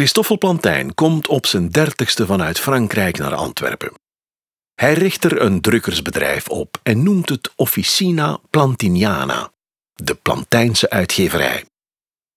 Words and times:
Christoffel 0.00 0.38
Plantijn 0.38 0.94
komt 0.94 1.28
op 1.28 1.46
zijn 1.46 1.68
dertigste 1.68 2.26
vanuit 2.26 2.58
Frankrijk 2.58 3.18
naar 3.18 3.34
Antwerpen. 3.34 3.92
Hij 4.74 4.92
richt 4.92 5.24
er 5.24 5.40
een 5.40 5.60
drukkersbedrijf 5.60 6.48
op 6.48 6.80
en 6.82 7.02
noemt 7.02 7.28
het 7.28 7.52
Officina 7.56 8.40
Plantiniana, 8.50 9.52
de 9.94 10.14
Plantijnse 10.14 10.90
uitgeverij. 10.90 11.64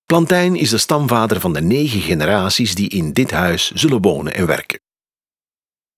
Plantijn 0.06 0.56
is 0.56 0.70
de 0.70 0.78
stamvader 0.78 1.40
van 1.40 1.54
de 1.54 1.62
negen 1.62 2.02
generaties 2.02 2.76
die 2.76 2.90
in 2.90 3.14
dit 3.14 3.32
huis 3.32 3.72
zullen 3.72 4.02
wonen 4.02 4.34
en 4.34 4.46
werken. 4.46 4.80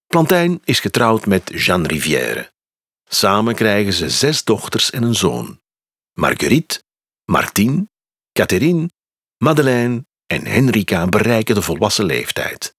Plantijn 0.07 0.61
is 0.63 0.79
getrouwd 0.79 1.25
met 1.25 1.51
Jeanne 1.53 1.87
Rivière. 1.87 2.51
Samen 3.09 3.55
krijgen 3.55 3.93
ze 3.93 4.09
zes 4.09 4.43
dochters 4.43 4.89
en 4.91 5.03
een 5.03 5.15
zoon: 5.15 5.61
Marguerite, 6.13 6.83
Martine, 7.23 7.87
Catherine, 8.31 8.89
Madeleine 9.37 10.05
en 10.27 10.45
Henrika 10.45 11.07
bereiken 11.07 11.55
de 11.55 11.61
volwassen 11.61 12.05
leeftijd. 12.05 12.75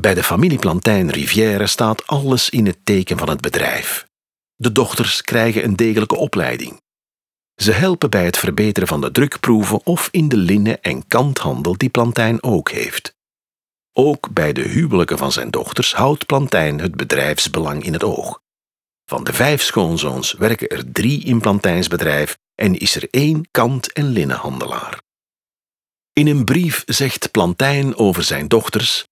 Bij 0.00 0.14
de 0.14 0.22
familie 0.22 0.58
Plantijn 0.58 1.10
Rivière 1.10 1.66
staat 1.66 2.06
alles 2.06 2.50
in 2.50 2.66
het 2.66 2.78
teken 2.84 3.18
van 3.18 3.28
het 3.28 3.40
bedrijf. 3.40 4.06
De 4.54 4.72
dochters 4.72 5.22
krijgen 5.22 5.64
een 5.64 5.76
degelijke 5.76 6.16
opleiding. 6.16 6.80
Ze 7.54 7.72
helpen 7.72 8.10
bij 8.10 8.24
het 8.24 8.36
verbeteren 8.36 8.88
van 8.88 9.00
de 9.00 9.10
drukproeven 9.10 9.86
of 9.86 10.08
in 10.10 10.28
de 10.28 10.36
linnen- 10.36 10.82
en 10.82 11.06
kanthandel 11.06 11.76
die 11.76 11.88
Plantijn 11.88 12.42
ook 12.42 12.70
heeft. 12.70 13.14
Ook 13.92 14.32
bij 14.32 14.52
de 14.52 14.62
huwelijken 14.62 15.18
van 15.18 15.32
zijn 15.32 15.50
dochters 15.50 15.94
houdt 15.94 16.26
Plantijn 16.26 16.80
het 16.80 16.94
bedrijfsbelang 16.96 17.84
in 17.84 17.92
het 17.92 18.04
oog. 18.04 18.40
Van 19.04 19.24
de 19.24 19.32
vijf 19.32 19.62
schoonzoons 19.62 20.32
werken 20.32 20.68
er 20.68 20.92
drie 20.92 21.24
in 21.24 21.40
Plantijns 21.40 21.88
bedrijf 21.88 22.38
en 22.54 22.78
is 22.78 22.96
er 22.96 23.08
één 23.10 23.48
kant- 23.50 23.92
en 23.92 24.08
linnenhandelaar. 24.08 25.04
In 26.18 26.26
een 26.26 26.44
brief 26.44 26.82
zegt 26.86 27.30
Plantijn 27.30 27.96
over 27.96 28.22
zijn 28.22 28.48
dochters: 28.48 29.04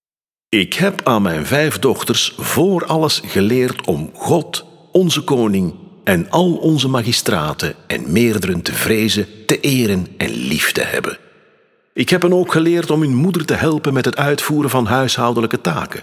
Ik 0.48 0.74
heb 0.74 1.00
aan 1.08 1.22
mijn 1.22 1.46
vijf 1.46 1.78
dochters 1.78 2.34
voor 2.36 2.86
alles 2.86 3.20
geleerd 3.26 3.86
om 3.86 4.10
God, 4.14 4.64
onze 4.92 5.20
koning 5.20 5.74
en 6.04 6.30
al 6.30 6.54
onze 6.54 6.88
magistraten 6.88 7.74
en 7.86 8.12
meerderen 8.12 8.62
te 8.62 8.72
vrezen, 8.72 9.26
te 9.46 9.60
eren 9.60 10.06
en 10.16 10.30
lief 10.30 10.72
te 10.72 10.80
hebben. 10.80 11.18
Ik 11.94 12.08
heb 12.08 12.22
hen 12.22 12.32
ook 12.32 12.52
geleerd 12.52 12.90
om 12.90 13.00
hun 13.00 13.14
moeder 13.14 13.44
te 13.44 13.54
helpen 13.54 13.92
met 13.92 14.04
het 14.04 14.16
uitvoeren 14.16 14.70
van 14.70 14.86
huishoudelijke 14.86 15.60
taken. 15.60 16.02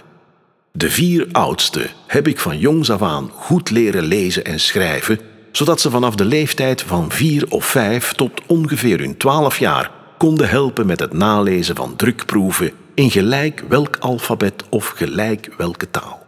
De 0.72 0.90
vier 0.90 1.28
oudste 1.32 1.90
heb 2.06 2.28
ik 2.28 2.38
van 2.38 2.58
jongs 2.58 2.90
af 2.90 3.02
aan 3.02 3.30
goed 3.30 3.70
leren 3.70 4.04
lezen 4.04 4.44
en 4.44 4.60
schrijven, 4.60 5.20
zodat 5.52 5.80
ze 5.80 5.90
vanaf 5.90 6.14
de 6.14 6.24
leeftijd 6.24 6.82
van 6.82 7.10
vier 7.10 7.50
of 7.50 7.64
vijf 7.64 8.12
tot 8.12 8.40
ongeveer 8.46 8.98
hun 8.98 9.16
twaalf 9.16 9.58
jaar 9.58 10.00
konden 10.22 10.48
helpen 10.48 10.86
met 10.86 11.00
het 11.00 11.12
nalezen 11.12 11.76
van 11.76 11.96
drukproeven 11.96 12.72
in 12.94 13.10
gelijk 13.10 13.64
welk 13.68 13.96
alfabet 13.96 14.64
of 14.70 14.88
gelijk 14.88 15.50
welke 15.56 15.90
taal. 15.90 16.26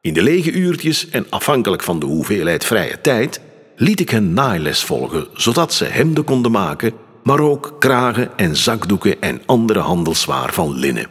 In 0.00 0.14
de 0.14 0.22
lege 0.22 0.52
uurtjes 0.52 1.08
en 1.08 1.26
afhankelijk 1.30 1.82
van 1.82 1.98
de 1.98 2.06
hoeveelheid 2.06 2.64
vrije 2.64 3.00
tijd 3.00 3.40
liet 3.76 4.00
ik 4.00 4.10
hen 4.10 4.32
naailes 4.32 4.84
volgen, 4.84 5.26
zodat 5.34 5.72
ze 5.72 5.84
hemden 5.84 6.24
konden 6.24 6.52
maken, 6.52 6.92
maar 7.22 7.40
ook 7.40 7.76
kragen 7.78 8.30
en 8.36 8.56
zakdoeken 8.56 9.20
en 9.20 9.42
andere 9.46 9.80
handelswaar 9.80 10.52
van 10.52 10.78
linnen. 10.78 11.06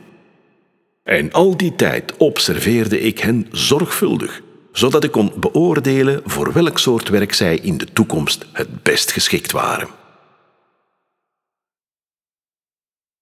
En 1.03 1.31
al 1.31 1.57
die 1.57 1.75
tijd 1.75 2.17
observeerde 2.17 2.99
ik 2.99 3.19
hen 3.19 3.47
zorgvuldig, 3.51 4.41
zodat 4.71 5.03
ik 5.03 5.11
kon 5.11 5.31
beoordelen 5.35 6.21
voor 6.25 6.53
welk 6.53 6.79
soort 6.79 7.09
werk 7.09 7.33
zij 7.33 7.55
in 7.55 7.77
de 7.77 7.87
toekomst 7.93 8.45
het 8.51 8.83
best 8.83 9.11
geschikt 9.11 9.51
waren. 9.51 10.00